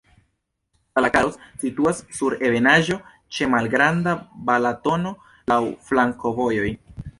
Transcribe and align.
Zalakaros 0.99 1.35
situas 1.63 1.99
sur 2.21 2.37
ebenaĵo, 2.49 2.97
ĉe 3.37 3.49
malgranda 3.57 4.15
Balatono, 4.49 5.15
laŭ 5.55 5.63
flankovojoj. 5.93 6.77